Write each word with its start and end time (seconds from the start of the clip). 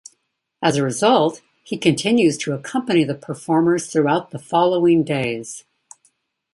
As 0.63 0.77
a 0.77 0.83
result, 0.83 1.41
he 1.63 1.77
continues 1.77 2.35
to 2.39 2.53
accompany 2.53 3.03
the 3.03 3.13
performers 3.13 3.85
throughout 3.85 4.31
the 4.31 4.39
following 4.39 5.03
days. 5.03 5.63